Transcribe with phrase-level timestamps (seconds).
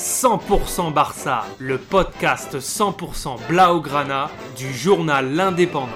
[0.00, 5.90] 100% Barça, le podcast 100% Blaugrana du journal L'Indépendant.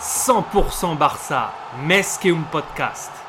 [0.00, 1.52] 100% Barça,
[1.88, 3.21] un Podcast.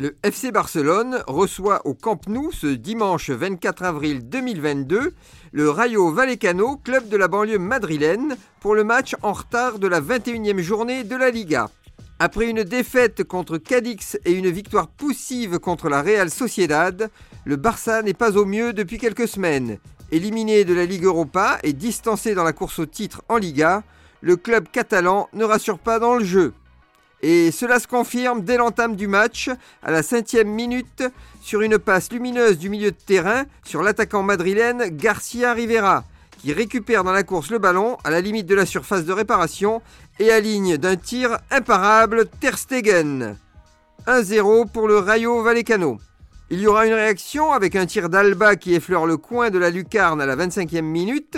[0.00, 5.12] Le FC Barcelone reçoit au Camp Nou ce dimanche 24 avril 2022
[5.50, 10.00] le Rayo Vallecano, club de la banlieue madrilène, pour le match en retard de la
[10.00, 11.68] 21e journée de la Liga.
[12.20, 17.10] Après une défaite contre Cadix et une victoire poussive contre la Real Sociedad,
[17.44, 19.78] le Barça n'est pas au mieux depuis quelques semaines.
[20.12, 23.82] Éliminé de la Ligue Europa et distancé dans la course au titre en Liga,
[24.20, 26.52] le club catalan ne rassure pas dans le jeu.
[27.22, 29.50] Et cela se confirme dès l'entame du match,
[29.82, 31.02] à la cinquième minute,
[31.42, 36.04] sur une passe lumineuse du milieu de terrain sur l'attaquant madrilène Garcia Rivera,
[36.38, 39.82] qui récupère dans la course le ballon à la limite de la surface de réparation
[40.20, 43.36] et aligne d'un tir imparable Ter Stegen.
[44.06, 45.98] 1-0 pour le Rayo Vallecano.
[46.50, 49.68] Il y aura une réaction avec un tir d'Alba qui effleure le coin de la
[49.68, 51.36] lucarne à la 25e minute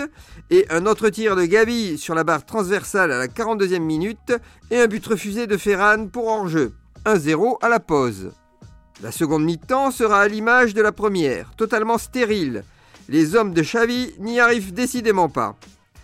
[0.49, 4.33] et un autre tir de Gavi sur la barre transversale à la 42e minute
[4.69, 6.71] et un but refusé de Ferran pour hors-jeu.
[7.05, 8.31] 1-0 à la pause.
[9.03, 12.63] La seconde mi-temps sera à l'image de la première, totalement stérile.
[13.09, 15.57] Les hommes de Xavi n'y arrivent décidément pas.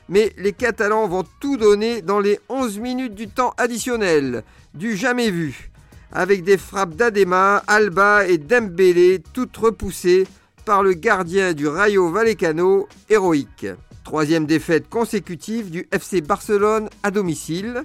[0.10, 5.32] Mais les Catalans vont tout donner dans les 11 minutes du temps additionnel, du jamais
[5.32, 5.72] vu
[6.12, 10.28] avec des frappes d'Adema, Alba et Dembélé, toutes repoussées
[10.66, 13.68] par le gardien du Rayo Vallecano, héroïque.
[14.04, 17.84] Troisième défaite consécutive du FC Barcelone à domicile.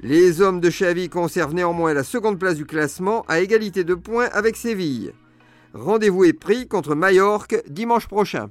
[0.00, 4.28] Les hommes de Xavi conservent néanmoins la seconde place du classement à égalité de points
[4.32, 5.12] avec Séville.
[5.72, 8.50] Rendez-vous est pris contre Majorque dimanche prochain.